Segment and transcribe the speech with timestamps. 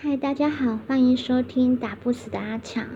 [0.00, 2.86] 嗨，大家好，欢迎收听打不死的阿强。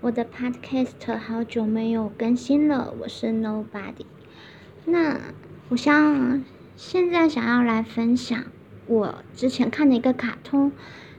[0.00, 4.04] 我的 Podcast 好久没有更新了，我是 Nobody。
[4.84, 5.20] 那
[5.68, 6.42] 我想
[6.74, 8.46] 现在想要来分享
[8.88, 10.72] 我之前看的一个卡通。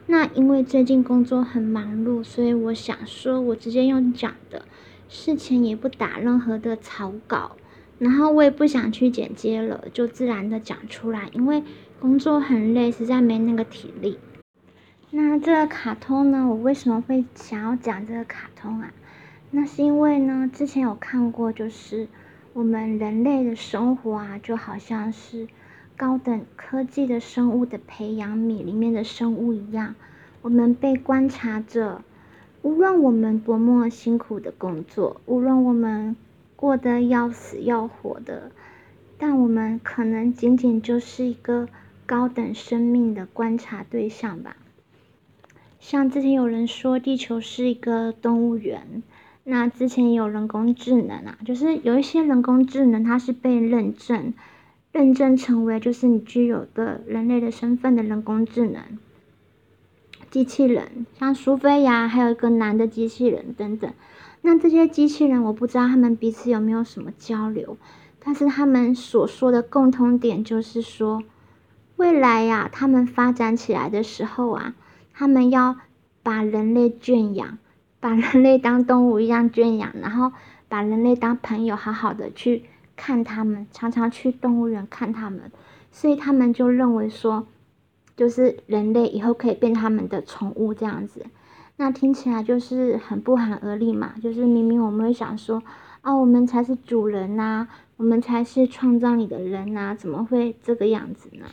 [0.04, 4.66] 那因为最近工作很忙碌，所以我想说我直接用讲的，
[5.08, 7.56] 事前也不打任何的草稿，
[7.98, 11.30] 然后我也不想去剪接了，就自然的讲出来。
[11.32, 11.62] 因为
[11.98, 14.18] 工作很累，实在没那个体力。
[15.14, 16.46] 那这个卡通呢？
[16.48, 18.94] 我为什么会想要讲这个卡通啊？
[19.50, 22.08] 那是因为呢，之前有看过，就是
[22.54, 25.48] 我们人类的生活啊，就好像是
[25.98, 29.94] 高等科技的生物的培养皿里面的生物一样，
[30.40, 32.00] 我们被观察着。
[32.62, 36.16] 无论我们多么辛苦的工作，无论我们
[36.56, 38.50] 过得要死要活的，
[39.18, 41.68] 但我们可能仅仅就是一个
[42.06, 44.56] 高等生命的观察对象吧。
[45.82, 49.02] 像之前有人说地球是一个动物园，
[49.42, 54.32] 那之前有人工智能啊，就是有一些人工智能它是被认证，
[54.92, 58.80] 认证成为就是你具有的人类的身份的人工智能
[60.30, 63.92] 机器人，像苏菲亚，还有一个男的机器人等等。
[64.42, 67.76] 那这些机器人我不知道他们彼此有没有什么交流，
[68.24, 71.24] 但是他们所说的共通点就是说，
[71.96, 74.76] 未来呀，他们发展起来的时候啊。
[75.22, 75.76] 他们要
[76.24, 77.58] 把人类圈养，
[78.00, 80.32] 把人类当动物一样圈养，然后
[80.68, 82.64] 把人类当朋友，好好的去
[82.96, 85.52] 看他们，常常去动物园看他们，
[85.92, 87.46] 所以他们就认为说，
[88.16, 91.24] 就是人类以后可以变他们的宠物这样子。
[91.76, 95.62] 那听起来就是很不寒而栗嘛，就是明明我们会想说，
[96.00, 101.46] 啊，我们才是主人呐，我们才是创造你的人呐，怎么会这个样子呢？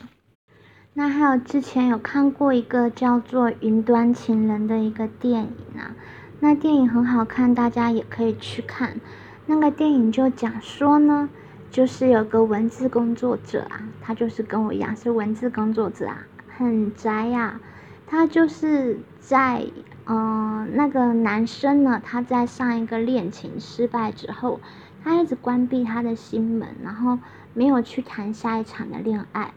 [0.92, 5.94] 那还有之前有看过一个叫做《云端情人》的一个电影啊，
[6.40, 9.00] 那电影很好看，大家也可以去看。
[9.46, 11.28] 那个电影就讲说呢，
[11.70, 17.60] 就是有个文字工作者啊，他就是跟我一样是文字工作者啊，很宅呀。
[18.06, 19.64] 他就是在
[20.06, 24.60] 嗯，那个男生呢，他在上一个恋情失败之后，
[25.04, 27.20] 他一直关闭他的心门，然后
[27.54, 29.52] 没有去谈下一场的恋爱。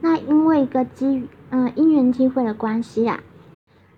[0.00, 3.20] 那因为一个机嗯因缘机会的关系呀，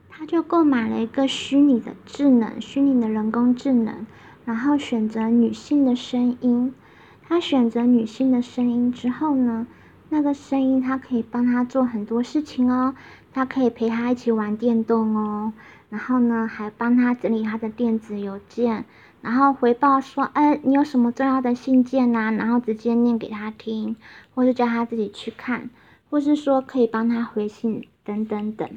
[0.08, 4.06] 他就购买了一个虚拟的智能，虚拟的人工智能，
[4.44, 6.74] 然后选择女性的声音。
[7.22, 9.66] 他选择女性的声音之后呢，
[10.08, 12.94] 那个声音它可以帮他做很多事情哦，
[13.32, 15.52] 它可以陪他一起玩电动哦，
[15.90, 18.84] 然后呢还帮他整理他的电子邮件，
[19.22, 22.32] 然后回报说，哎，你有什么重要的信件呐？
[22.32, 23.94] 然后直接念给他听，
[24.34, 25.70] 或者叫他自己去看。
[26.10, 28.68] 或是说可以帮他回信等等等，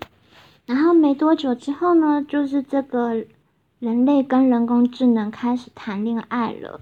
[0.67, 3.25] 然后没多久之后呢，就是这个
[3.79, 6.81] 人类跟人工智能开始谈恋爱了，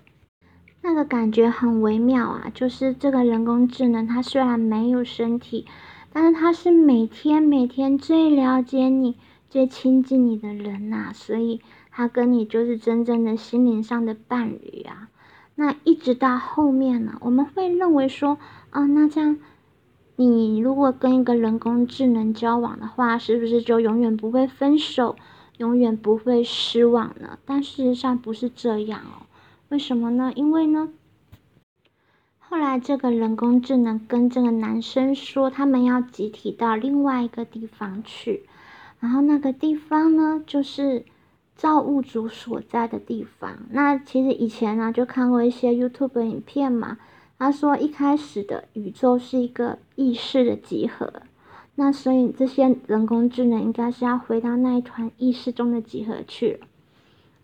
[0.81, 2.51] 那个感觉很微妙啊。
[2.53, 5.66] 就是这个人工智能，它虽然没有身体，
[6.12, 9.16] 但是它是每天每天最了解你、
[9.50, 15.07] 最亲近你的人呐，所以它跟你就是真正的心灵上的伴侣啊。
[15.56, 18.38] 那一直到后面呢，我们会认为说，
[18.72, 19.39] 啊，那这样。
[20.28, 25.16] 你如果跟一个人工智能交往的话，是不是就永远不会分手，
[25.58, 27.40] 永远不会失望呢？
[27.46, 29.26] 但事实上不是这样哦。
[29.70, 30.31] 为什么呢？
[30.36, 30.90] 因为呢，
[32.40, 38.44] 后来这个人工智能跟这个男生说，他们要集体到另外一个地方去，
[39.00, 41.06] 然后那个地方呢，就是
[41.56, 43.60] 造物主所在的地方。
[43.72, 46.98] 那其实以前呢，就看过一些 YouTube 影片嘛。
[47.44, 51.12] 他说：“一开始的宇宙是一个意识的集合，
[51.74, 56.68] 那所以这些人工智能应该是要回到那一团意识中的集合去了。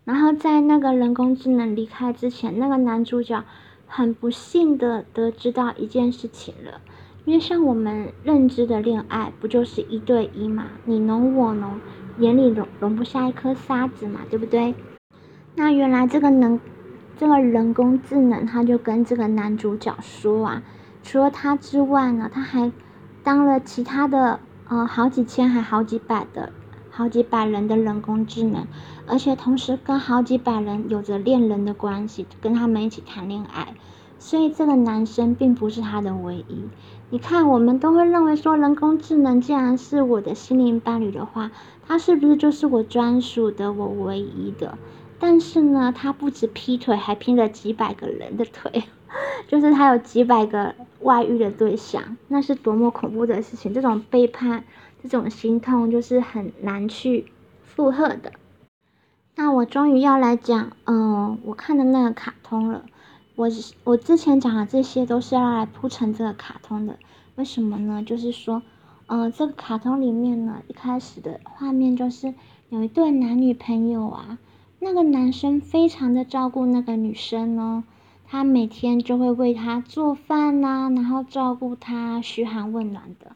[0.04, 3.42] 然后在那个人工智能离开之前，那个男主角
[3.88, 6.80] 很不幸的得知到一件事情了，
[7.24, 10.66] 因为像我们认知的恋爱，不就是一对一嘛？
[10.84, 11.80] 你侬我侬，
[12.18, 14.76] 眼里容容不下一颗沙子嘛，对不对？
[15.56, 16.60] 那原来这个能。”
[17.18, 20.62] 这个人工智能，他就跟这个男主角说啊，
[21.02, 22.70] 除了他之外呢，他还
[23.24, 24.38] 当了其他的
[24.68, 26.52] 呃好几千还好几百的
[26.90, 28.68] 好几百人的人工智能，
[29.08, 33.74] 而且同时跟好几百人有着恋人的关系，跟他们一起谈恋爱。
[34.20, 36.68] 所以这个男生并不是他的唯一。
[37.10, 41.50] 你看，我们都会认为说，人工智能既然是我的心灵伴侣的话，
[41.86, 44.78] 他是不是就是我专属的、我唯一的？
[45.18, 48.84] 但是呢，他不止劈腿，还劈了几百个人的腿，
[49.48, 53.74] 就是他有几百个外遇的对象，那是多么恐怖的事情！
[53.74, 54.64] 这种背叛，
[55.02, 57.26] 这种心痛，就是很难去
[57.62, 58.32] 负荷的。
[59.34, 62.84] 那我终于要来讲，嗯，我看的那个卡通了。
[63.36, 63.48] 我
[63.84, 66.98] 我之前讲的这些都是要来铺成这个卡通的。
[67.36, 68.02] 为什么呢？
[68.04, 68.62] 就是说，
[69.06, 72.34] 呃，这个卡通里面呢，一开始的画面就是
[72.68, 74.38] 有一对男女朋友啊，
[74.80, 77.84] 那个男生非常的照顾那个女生哦。
[78.30, 83.34] 他每天就会为她做饭呐，然后照顾她，嘘寒问暖的。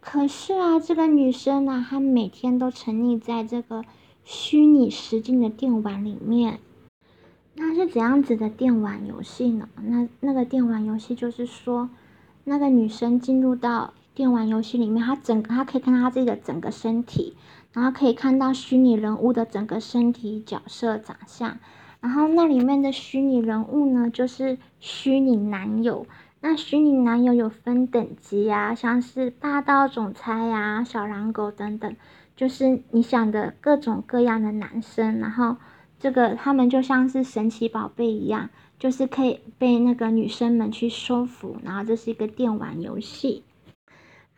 [0.00, 3.84] 可是啊，这个女生呢，她每天都沉溺在这个
[4.24, 6.58] 虚拟实境的电玩里面。
[7.54, 9.68] 那是怎样子的电玩游戏呢？
[9.80, 11.88] 那那个电玩游戏就是说，
[12.42, 17.34] 那个女生进入到电玩游戏里面，他整个她可以看到他自己的整个身体，
[17.72, 21.58] 然后可以看到虚拟人物的整个身体、角色、长相。
[22.00, 26.06] 然后那里面的虚拟人物呢，就是虚拟男友。
[26.40, 31.96] 那虚拟男友有分等级呀，像是霸道总裁呀、小狼狗等等，
[32.34, 35.20] 就是你想的各种各样的男生。
[35.20, 35.56] 然后
[36.00, 41.56] 这个他们就像是神奇宝贝一样，就是可以被那个女生们去收服。
[41.62, 43.44] 然后这是一个电玩游戏。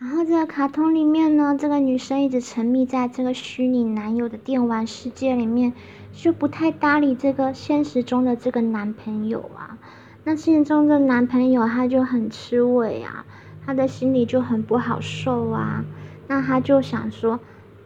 [0.04, 5.72] 然后这个卡通里面呢，这个女生一直沉迷在这个虚拟男友的电玩世界里面。
[6.12, 9.78] 就不太搭理这个现实中的这个男朋友啊，
[10.22, 13.26] 那现实中的男朋友他就很吃味啊，
[13.66, 15.84] 他的心里就很不好受啊，
[16.28, 17.40] 那他就想说，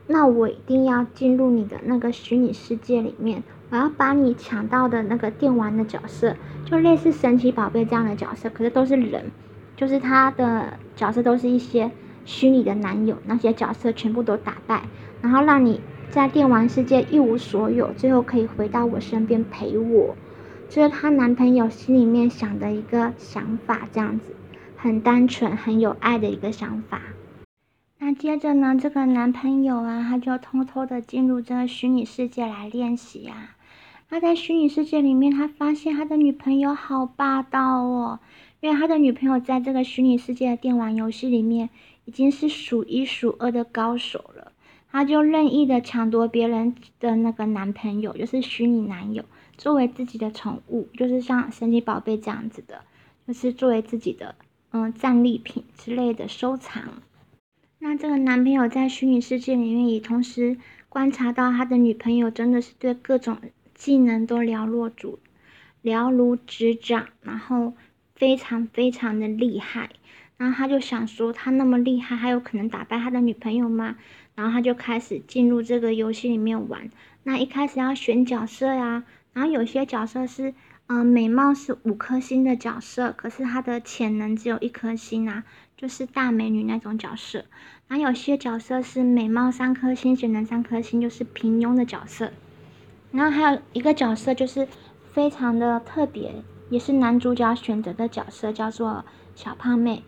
[0.08, 6.36] 那我一定要进入你的那个虚拟世界里面，我要把你抢到的那个电玩的角色，
[6.66, 9.30] 就类似神奇宝贝这样的角色，可是都是人，
[9.74, 11.90] 就是他的角色都是一些
[12.28, 14.82] 虚拟的男友，那些角色全部都打败，
[15.22, 15.80] 然后让你。
[16.10, 20.16] 在电玩世界一无所有，最后可以回到我身边陪我，
[20.70, 24.34] 这是她男朋友心里面想的一个想法，这样子
[24.74, 27.02] 很单纯、很有爱的一个想法。
[27.98, 33.56] 那接着呢，这个男朋友啊，他就偷偷的进入这个虚拟世界来练习啊。
[34.08, 38.20] 他在虚拟世界里面，他发现他的女朋友好霸道哦，
[38.60, 41.70] 因为他的女朋友在这个虚拟世界的电玩游戏里面
[42.04, 44.52] 已经是数一数二的高手了。
[44.90, 49.22] 他就任意的抢夺别人的那个男朋友，就是虚拟男友，
[49.58, 52.80] 作为自己的宠物，就是像神奇宝贝这样子的，
[53.26, 54.34] 就是作为自己的
[54.70, 57.02] 嗯战利品之类的收藏。
[57.78, 60.56] 那这个男朋友在虚拟世界里面也同时
[60.88, 63.36] 观察到他的女朋友真的是对各种
[63.74, 65.18] 技能都了若指
[65.82, 67.74] 了如指掌，然后
[68.18, 69.88] 非常非常的厉害。
[70.36, 73.96] 然后他就想说，他那么厉害，还有可能打败他的女朋友吗？
[74.34, 76.90] 然后他就开始进入这个游戏里面玩。
[77.24, 80.54] 那一开始要选角色呀，然后有些角色是，
[80.86, 85.44] 嗯，美貌是五颗星的角色，可是他的潜能只有一颗星啊，
[85.76, 87.44] 就是大美女那种角色。
[87.88, 92.30] 然后有些角色是美貌三颗星，潜能三颗星，就是平庸的角色。
[93.10, 94.68] 然后还有一个角色就是
[95.12, 96.32] 非常的特别，
[96.70, 99.04] 也是男主角选择的角色，叫做
[99.34, 100.02] 小胖妹。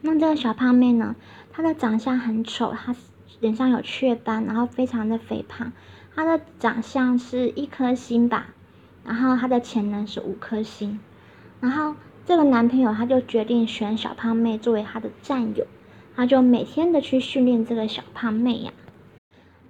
[0.00, 1.16] 那这个小胖妹呢，
[1.52, 2.94] 她的长相很丑，她。
[3.38, 5.70] 脸上有雀斑，然后非常的肥胖，
[6.14, 8.46] 她的长相是一颗星吧，
[9.04, 10.98] 然后她的潜能是五颗星，
[11.60, 11.94] 然后
[12.24, 15.66] 这个男朋友他就决定选小胖妹作为他的战友，
[16.14, 18.72] 他就每天的去训练这个小胖妹呀，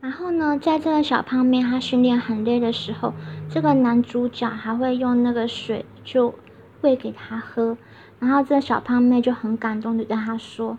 [0.00, 3.12] 然后呢，在这个小胖妹她训练很累的时候，
[3.48, 6.34] 这个男主角还会用那个水就
[6.80, 7.76] 喂给她喝，
[8.18, 10.78] 然后这小胖妹就很感动的跟他说，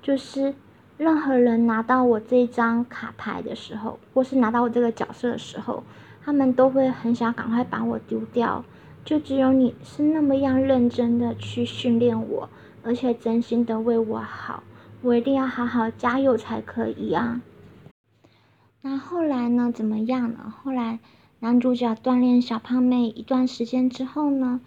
[0.00, 0.54] 就是。
[0.98, 5.82] 任何人拿到我这张卡牌的时候，或是拿到我这个角色的时候，
[6.24, 8.64] 他们都会很想赶快把我丢掉。
[9.04, 12.48] 就只有你是那么样认真的去训练我，
[12.82, 14.62] 而且真心的为我好，
[15.02, 17.42] 我一定要好好加油才可以啊。
[18.88, 19.72] 那后来呢？
[19.74, 20.54] 怎么样呢？
[20.62, 21.00] 后来
[21.40, 24.60] 男主角锻炼小胖妹一段时间之后呢，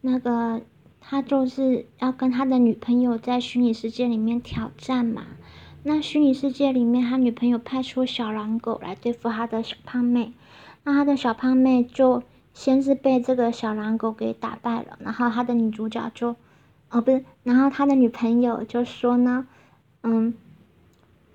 [0.00, 0.62] 那个
[0.98, 5.26] 他就是要跟他的女朋友在虚拟世界里面挑战嘛。
[5.82, 10.32] 那虚拟世界里面，他女朋友派出小狼狗来对付他的小胖妹，
[10.84, 12.22] 那他的小胖妹就
[12.54, 16.34] 先是被这个小狼狗给打败了，然后他的女主角就，
[16.88, 19.46] 哦不是，然后他的女朋友就说呢，
[20.02, 20.32] 嗯，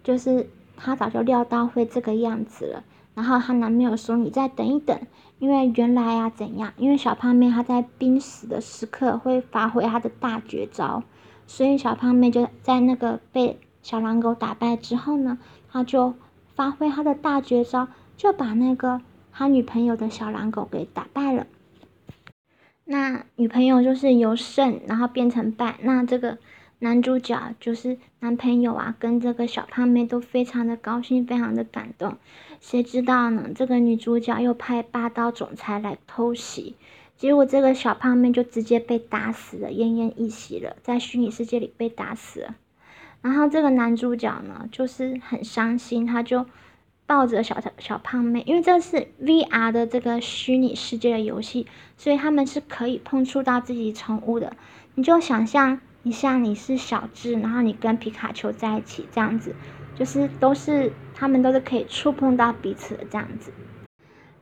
[0.03, 0.49] 就是
[0.83, 2.83] 他早就料到会这个样子了，
[3.13, 4.99] 然后她男朋友说你再等一等，
[5.39, 11.03] 因为原来啊怎样，因为小胖妹她在濒死的时刻会发挥她的大绝招，
[11.45, 13.59] 所以小胖妹就在那个被。
[13.83, 15.39] 小狼狗打败之后呢，
[15.71, 16.13] 他就
[16.53, 21.47] 发挥他的大绝招，就把那个他女朋友的小狼狗给打败了。
[22.85, 25.79] 那女朋友就是由胜，然后变成败。
[25.81, 26.37] 那这个
[26.83, 32.17] 男主角就是男朋友啊，跟这个小胖妹都非常的高兴，非常的感动。
[32.59, 33.51] 谁知道呢？
[33.53, 36.75] 这个女主角又派霸道总裁来偷袭，
[37.15, 42.55] 结果这个小胖妹就直接被打死了，奄奄一息了，在虚拟世界里被打死了。
[43.21, 46.47] 然后这个男主角呢，就是很伤心，他就。
[47.07, 54.55] 抱着小小胖妹，因为这是 VR 的这个虚拟世界的游戏，所以他们是可以碰触到自己宠物的。
[54.95, 59.53] 你就想象你像，你是小智，然后你跟皮卡丘在一起，这样子，
[59.95, 63.51] 就是都是他们都是可以触碰到彼此的这样子。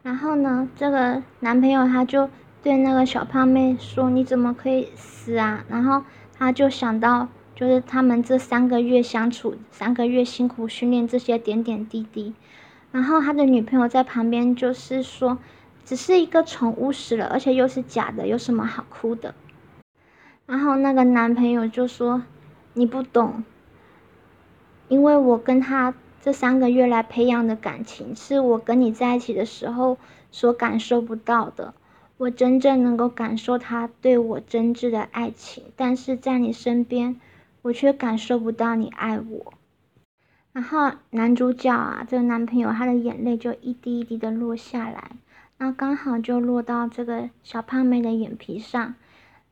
[0.02, 2.30] 然后呢，这个男朋友他就
[2.64, 6.04] 对那个小胖妹说：“你怎么可以死啊？”然后
[6.38, 12.34] 他就想到，就是他们这三个月相处，三个月辛苦训练这些点点滴滴。
[12.94, 15.38] 然后他的女朋友在旁边就是说，
[15.84, 19.36] 只是一个宠物死了，而且又是假的，有什么好哭的？
[20.50, 22.24] 然后那个男朋友就说，
[22.74, 23.44] 你不懂，
[24.88, 30.00] 因为我跟他这三个月来培养的感情，是我跟你在一起的时候
[30.32, 31.76] 所感受不到的。
[32.18, 37.22] 我真正能够感受他对我真挚的爱情，但是在你身边，
[37.62, 39.54] 我却感受不到你爱我。
[40.52, 45.12] 然后男主角啊，这个男朋友他的眼泪就一滴一滴的落下来，
[45.60, 48.96] 然后刚好就落到这个小胖妹的眼皮上。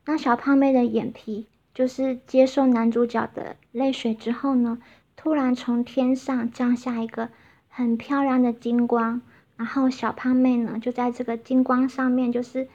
[0.07, 4.79] 那小胖妹的眼皮就是接受男主角的泪水之后呢，
[5.17, 7.27] 突然从天上降下一个
[7.67, 9.21] 很漂亮的金光，
[9.57, 12.69] 然后小胖妹呢就在这个金光上面就是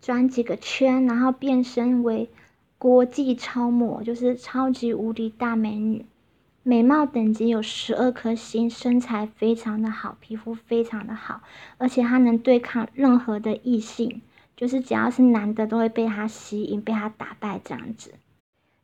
[0.00, 2.30] 转几个圈，然后变身为
[2.78, 6.06] 国际超模，就是超级无敌大美女。
[6.62, 11.42] 美貌等级有十二颗星，身材非常的好，皮肤非常的好，
[11.76, 14.22] 而且她能对抗任何的异性，
[14.58, 18.14] 就是只要是男的都会被他吸引，被他打败这样子。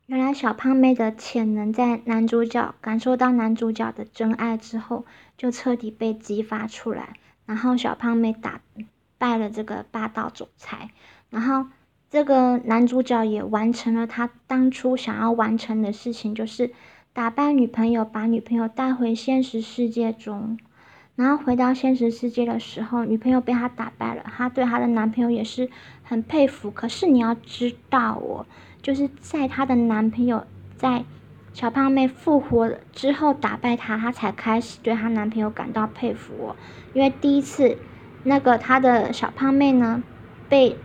[0.06, 5.04] 原来小胖妹的潜能在男主角感受到男主角的真爱之后，
[5.36, 8.60] 就彻底被激发出来，然后小胖妹打
[9.18, 10.90] 败了这个霸道总裁，
[11.30, 11.66] 然后
[12.08, 16.72] 这个男主角也完成了他当初想要完成的事情，就是。
[17.16, 20.58] 打败女朋友，把女朋友带回现实世界中，
[21.16, 25.70] 然后回到现实世界的时候，女朋友被他打败了，他对他的男朋友也是
[26.02, 26.70] 很佩服。
[26.70, 28.46] 可是你要知道哦，
[28.82, 30.44] 就是在他的男朋友
[30.76, 31.04] 在
[31.52, 36.56] 小胖妹复活之后打败他，他才开始对他男朋友感到佩服哦。
[36.92, 37.78] 因为第一次
[38.24, 40.02] 那个他的小胖妹呢
[40.48, 40.76] 被。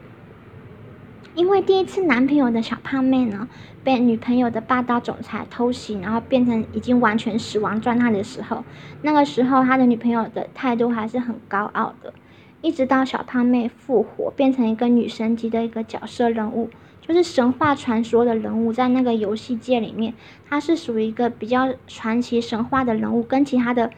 [1.36, 3.48] 因为第一次男朋友的小胖妹呢，
[3.90, 8.64] 被女朋友的霸道总裁偷袭，然后变成已经完全死亡状态的时候，
[9.02, 12.14] 那个时候他的女朋友的态度还是很高傲的。
[12.62, 16.70] 一直到小胖妹复活，变成一个女神级的一个角色人物，
[17.02, 20.14] 就是神话传说的人物，在那个游戏界里面，
[20.48, 23.90] 她是属于一个比较传奇神话的人物，跟其他的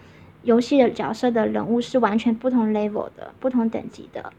[0.44, 4.32] 游戏的角色的人物是完全不同 level 的，不同等级的。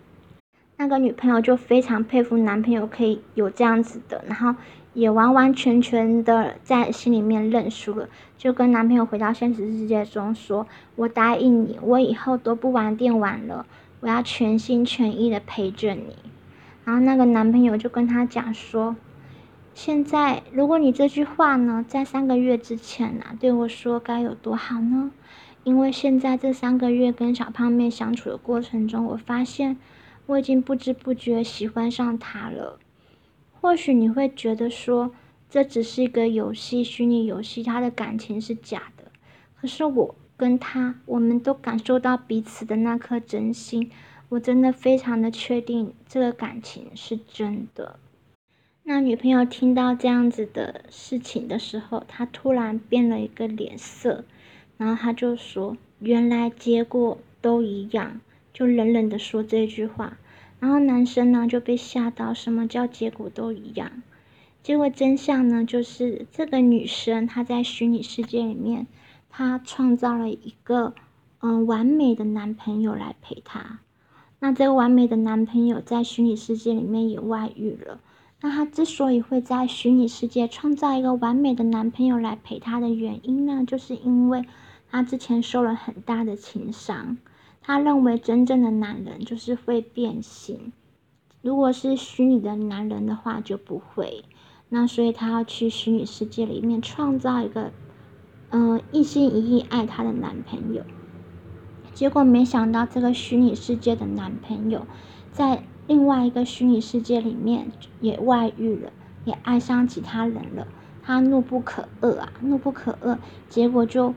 [0.79, 4.55] 那个女朋友就非常佩服男朋友可以有这样子的，然后
[4.95, 13.67] 也完完全全的在心里面认输了，就跟男朋友回到现实世界中说：“我答应你，我以后都不玩电玩了，
[14.01, 16.17] 我要全心全意的陪着你。”
[16.85, 18.97] 然后那个男朋友就跟他讲说
[19.75, 25.11] ：“现在如果你这句话呢，在三个月之前呢对我说，该有多好呢？
[25.65, 29.77] 因为现在这三个月跟小胖妹相处的过程中，我发现。”
[30.27, 32.79] 我已经不知不觉喜欢上他了。
[33.63, 35.15] 或许你会觉得说，
[35.49, 39.05] 这只是一个游戏，虚拟游戏，他的感情是假的。
[39.55, 43.89] 可是我跟他，我们都感受到彼此的那颗真心。
[44.31, 48.01] 我真的非常的确定，这个感情是真的。
[48.83, 54.25] 那女朋友听到这样子的事情的时候，她突然变了一个脸色，
[54.77, 58.21] 然后她就说：“原来结果都一样。”
[58.53, 60.19] 就冷冷的说这句话，
[60.63, 63.91] 然后男生呢就被吓到，什么叫结果都一样？
[64.63, 68.87] 结果真相呢就是这个女生她在虚拟世界里面，
[69.29, 70.95] 她创造了一个
[71.41, 73.81] 嗯完美的男朋友来陪她。
[74.39, 77.99] 那这个完美的男朋友在虚拟世界里面也外遇了。
[78.41, 84.45] 那她之所以会在虚拟世界创造一个完美的男朋友来陪她的原因呢，就是因为
[84.93, 87.19] 她之前受了很大的情伤。
[87.63, 90.73] 他认为真正的男人就是会变心，
[91.41, 94.25] 如果是虚拟的男人的话就不会。
[94.69, 97.73] 那所以他要去虚拟世界里面创造一个，
[98.51, 100.83] 嗯，一心一意爱他的男朋友。
[101.93, 104.87] 结果没想到这个虚拟世界的男朋友，
[105.31, 108.91] 在另外一个虚拟世界里面也外遇了，
[109.27, 110.67] 也爱上其他人了。
[111.03, 113.19] 他怒不可遏啊，怒不可遏，
[113.51, 114.15] 结果就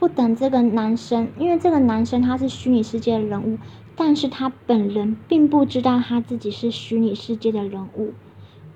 [0.00, 3.58] 不等这个男生，因为这个男生他是虚拟世界的人物，
[3.94, 8.14] 但是他本人并不知道他自己是虚拟世界的人物，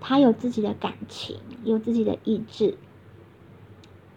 [0.02, 2.76] 他有自己的感情，有自己的意志。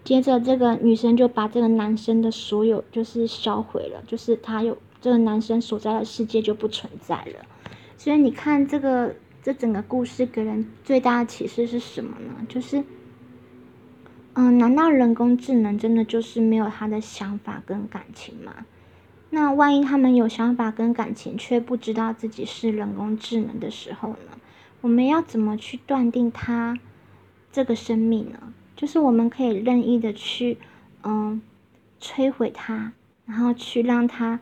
[0.04, 7.46] 接着这个女生就把这个男生的所有就是销毁了，就是他有这个男生所在的世界就不存在了。
[7.98, 12.46] 所以你看这个这整个故事给人最大的启示是什么呢？
[12.50, 12.84] 就是。
[14.40, 18.68] 嗯，难道人工智能真的就是没有他的想法跟感情吗？
[19.32, 24.38] 那万一他们有想法跟感情，却不知道自己是人工智能的时候呢？
[24.82, 26.78] 我们要怎么去断定他
[27.52, 28.54] 这个生命呢？
[28.76, 30.60] 就是我们可以任意的去，
[31.02, 31.42] 嗯，
[32.00, 32.94] 摧毁它，
[33.26, 34.40] 然后去让它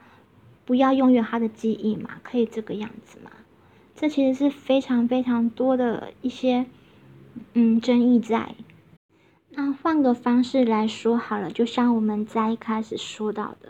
[0.65, 2.19] 不要拥有它的记忆嘛？
[2.21, 3.31] 可以这个样子吗？
[3.95, 6.65] 这其实是非常非常多的一些，
[7.53, 8.55] 嗯，争议在。
[9.57, 13.69] 那换个方式来说好了，就像我们在一开始说到的，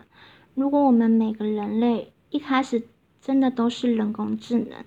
[0.54, 2.82] 如果我们每个人类一开始
[3.20, 4.84] 真的都是人工智能，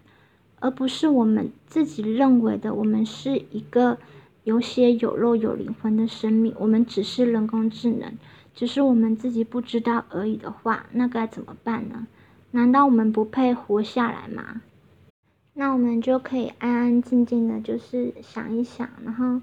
[0.60, 3.98] 而不是我们自己认为的，我们是一个
[4.44, 8.12] 有血有肉有灵魂的生命，我们只是人工智能，
[8.54, 12.08] 只是我们自己不知道而已的话，那该怎么办呢？
[12.52, 14.62] 难道我们不配活下来吗？
[15.54, 19.40] 那我们就可以安安静静的，就是想一想，然后。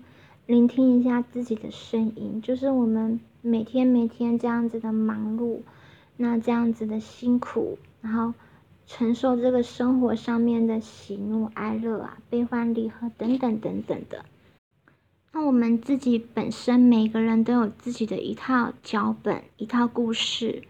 [0.46, 5.62] 聆听一下自己的声音，就是我们每天每天这样子的忙碌，
[6.16, 8.32] 那这样子的辛苦，然后
[8.86, 14.24] 承受这个生活上面的喜怒哀乐啊、悲欢离合等等等等的。
[15.32, 20.62] 那我们自己本身每个人都有自己的一套脚本、一套故事。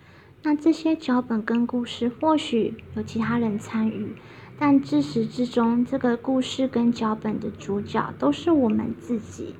[0.42, 4.16] 那这些脚本跟故事或许有其他人参与，
[4.58, 9.54] 但自始至终，这个故事跟脚本的主角都是我们自己。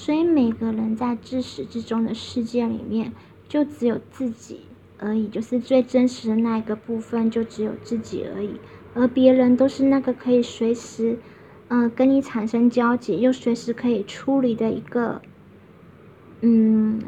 [0.00, 3.12] 所以每个人在至始至终的世界里面，
[3.48, 4.60] 就只有自己
[4.96, 8.60] 而已，就是最真实的那一个部分，就只有自己而已。
[8.94, 11.18] 而别人都是那个可以随时，
[11.66, 15.20] 嗯，跟你产生交集，又随时可以处理的一个，
[16.42, 17.02] 嗯，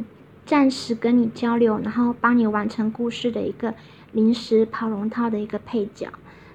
[0.44, 3.72] 暂时跟你交流，然后帮你完成故事的一个
[4.10, 6.08] 临时跑龙套的一个配角。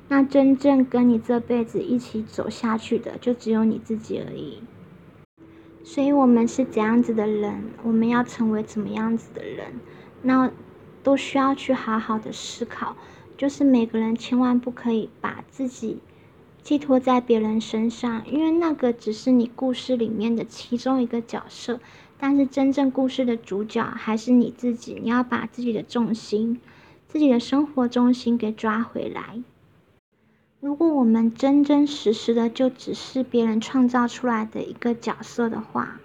[0.10, 4.60] 那真正跟你这辈子一起走下去的，就只有你自己而已。
[5.88, 9.76] 所以，我们是怎样子的人，我们要成为怎么样子的人，
[10.24, 10.52] 那
[11.04, 12.98] 都需要去好好的思考。
[13.38, 16.00] 就是每个人千万不可以把自己
[16.64, 21.80] 寄托在别人身上，因为那个只是你故事里面的其中一个角色，
[22.18, 25.00] 但是真正故事的主角还是你自己。
[25.00, 26.60] 你要把自己的重心、
[27.08, 29.44] 自己的生活重心给抓回来。
[30.66, 36.00] 如果我们真真实实的就只是别人创造出来的一个角色的话，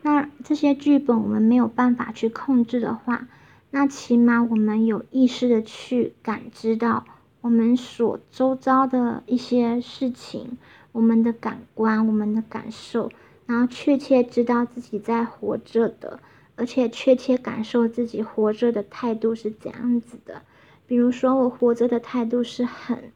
[0.00, 3.28] 那这些剧本我们没有办法去控制的话，
[3.70, 7.04] 那起码我们有意识的去感知到
[7.42, 10.56] 我们所周遭的一些事情，
[10.92, 13.10] 我们的感官，我们的感受，
[13.44, 16.20] 然后确切知道自己在活着的，
[16.56, 20.40] 而且确切感受自己活着的态度是怎样子的。
[20.86, 23.12] 比如说，我活着的态度是很。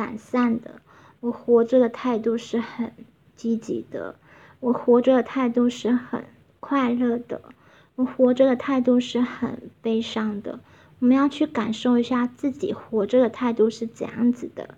[0.00, 0.80] 懒散的，
[1.20, 2.90] 我活着的态度是很
[3.36, 4.16] 积极的，
[4.60, 6.24] 我活着的态度是很
[6.58, 7.42] 快乐的，
[7.96, 10.60] 我活着的态度是很悲伤的。
[11.00, 14.76] 我们要去感受一下自己活着的态度是怎样子的。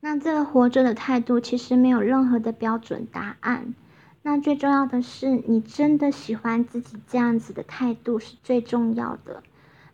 [0.00, 3.74] 那这个活着的态度其实没有任何的标准答案。
[4.22, 9.42] 那最重要的是，你真的喜欢自己这样子的态度是最重要的。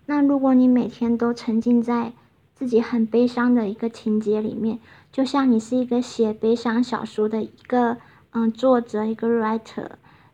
[0.07, 2.12] 那如果你每天都沉浸在
[2.59, 4.81] 自己很悲伤的一个情节里面，
[5.12, 7.99] 就像你是一个写悲伤小说的一个
[8.33, 9.90] 嗯作者，一个 writer，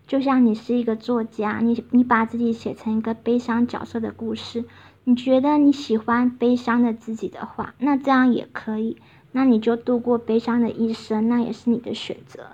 [0.06, 4.64] 就像你是一个作家，你你把自己写成一个悲伤角色的故事，
[5.04, 8.96] 你觉得你喜欢悲伤的自己的话，那这样也可以，
[9.32, 12.52] 那你就度过悲伤的一生，那也是你的选择。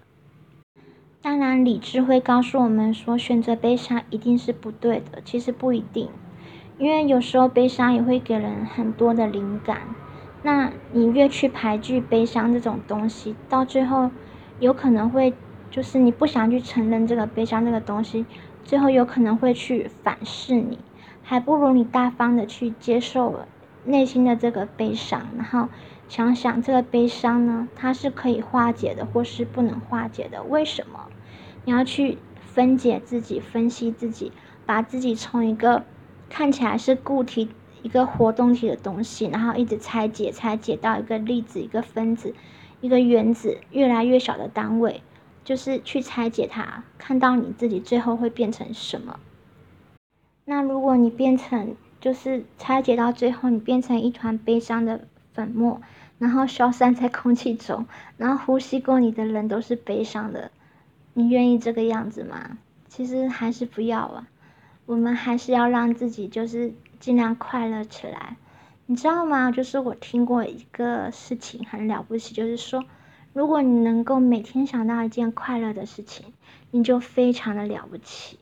[1.22, 6.08] 当然，理智会告诉我们说，选择悲伤一定是不对的，其实不一定。
[6.80, 9.94] 因为有时候悲伤也会给人很多的灵感，
[10.40, 14.10] 那你越去排拒悲伤这种东西，到最后
[14.60, 15.34] 有可能会
[15.70, 18.24] 就是你不想去承认这个悲伤这个东西，
[18.64, 20.78] 最后有可能会去反噬你，
[21.20, 23.40] 还不如你大方的去接受
[23.84, 25.68] 内心的这个悲伤，然后
[26.08, 31.08] 想想这个悲伤呢，它是可以化解的，或是不能化解的，为什么？
[31.66, 34.32] 你要去分解自己，分析自己，
[34.64, 35.84] 把自己从一个
[36.30, 37.50] 看起来是固体
[37.82, 42.34] 一个活动体的东西，然后一直拆解拆解到一个粒子、一个分子、
[42.80, 45.02] 一个原子，越来越小的单位，
[45.44, 49.20] 就是去拆解它，看到你自己最后会变成什么。
[50.44, 55.80] 那如果你变成，就是拆解到最后，你变成一团悲伤的粉末，
[56.18, 60.50] 然后消散在空气中，然后呼吸过你的人都是悲伤的，
[61.14, 62.58] 你愿意这个样子吗？
[62.88, 64.26] 其实还是不要啊，
[64.90, 68.36] 我们还是要让自己就是尽量快乐起来，
[68.86, 69.52] 你知道吗？
[69.52, 72.82] 就是我听过一个事情很了不起，就是说，
[73.32, 76.32] 如果你能够每天想到一件快乐的事情，
[76.72, 78.40] 你就非常的了不起。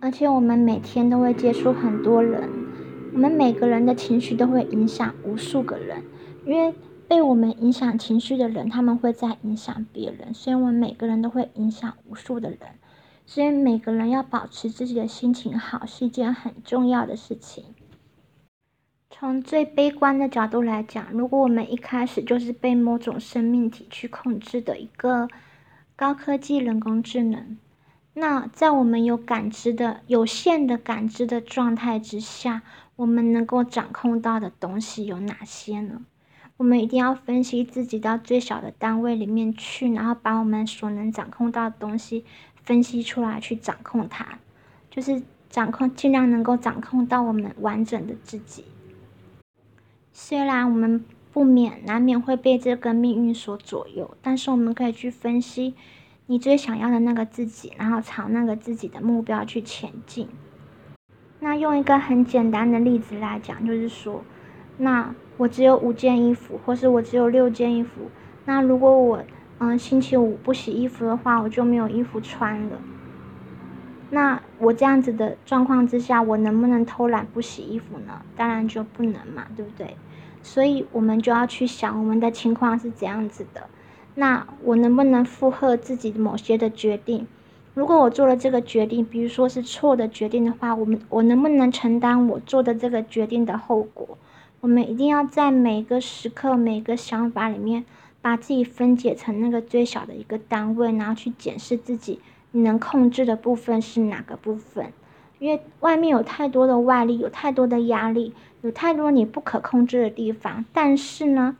[0.00, 2.48] 而且我们每天都会接触很多人，
[3.12, 6.02] 我们每个人的情绪都会影响无数个人，
[6.46, 6.74] 因为
[7.06, 12.58] 被我们影响情绪的人，他们会在影响别人，所以我们每个人都会影响无数的人，
[13.26, 17.64] 所以每个人要保持自己的心情好是一件很重要的事情。
[19.10, 25.28] 从最悲观的角度来讲，如果我们一开始就是被某种生命体去控制的一个
[25.96, 27.58] 高科技人工智能。
[28.14, 32.62] 那在我们有感知的有限的感知的状态之下，
[32.96, 36.02] 我们能够掌控到的东西有哪些呢？
[36.58, 42.24] 我们一定要分析自己到最小的单位里面去，然后把我们所能掌控到的东西
[42.66, 44.38] 分析出来，去掌控它，
[44.90, 48.66] 就是掌控，尽量能够掌控到我们完整的自己。
[50.12, 55.74] 虽然我们不免难免会被这个命运所左右，但是我们可以去分析。
[56.26, 60.28] 你最想要的那个自己，然后朝那个自己的目标去前进。
[61.38, 64.24] 那用一个很简单的例子来讲，就是说，
[64.78, 68.10] 那我只有五件衣服，或是我只有六件衣服。
[68.44, 69.22] 那如果我
[69.58, 72.78] 嗯星期五不洗衣服的话，我就没有衣服穿了。
[74.10, 78.20] 那我这样子的状况之下，我能不能偷懒不洗衣服呢？
[78.36, 79.96] 当然就不能嘛，对不对？
[80.42, 83.64] 所以我们就要去想，我们的情况是怎样子的。
[84.14, 87.26] 那我能不能负荷自己某些的决定？
[87.74, 94.16] 如果我做了这个决定，比如说是错的决定的话，我们我能不能承担我做的这个决定的后果？
[94.60, 97.84] 我们一定要在每个时刻、每个想法里面，
[98.26, 102.18] 把自己分解成那个最小的一个单位，然后去检视自己
[102.50, 104.92] 你能控制的部分是哪个部分。
[105.38, 110.64] 因为外面有太多的外力，有太多的压力，有太多你不可控制的地方。
[110.72, 111.56] 但是呢？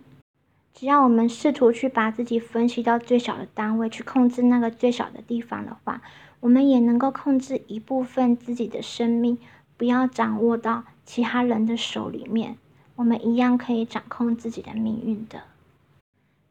[0.74, 6.02] 只要我们试图去把自己分析到最小的单位，去控制那个最小的地方的话，
[6.40, 9.38] 我们也能够控制一部分自己的生命，
[9.76, 12.56] 不要掌握到其他人的手里面，
[12.96, 15.42] 我们一样可以掌控自己的命运的。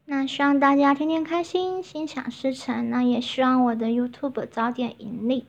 [0.08, 2.90] 那希望大家天天开心，心想事成。
[2.90, 5.46] 那也希望我的 YouTube 早点盈利，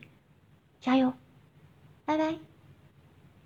[0.82, 1.14] 加油，
[2.06, 2.47] 拜拜。